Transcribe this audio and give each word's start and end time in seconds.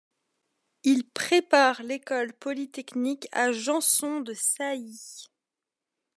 Il 0.83 1.07
prépare 1.11 1.83
l'Ecole 1.83 2.33
Polytechnique 2.33 3.27
à 3.31 3.51
Janson-de-Sailly. 3.51 5.27